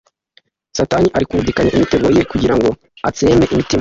Satani 0.77 1.07
ari 1.15 1.25
kurugikanya 1.27 1.73
imitego 1.75 2.05
ye 2.15 2.23
kugira 2.31 2.55
ngo 2.57 2.69
atsembe 3.07 3.45
imitima. 3.53 3.69